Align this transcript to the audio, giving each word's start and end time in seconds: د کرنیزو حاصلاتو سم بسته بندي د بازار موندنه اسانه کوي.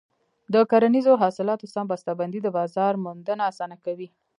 د 0.53 0.55
کرنیزو 0.71 1.13
حاصلاتو 1.23 1.71
سم 1.73 1.85
بسته 1.91 2.11
بندي 2.19 2.39
د 2.43 2.47
بازار 2.57 2.93
موندنه 3.05 3.43
اسانه 3.51 3.77
کوي. 3.85 4.07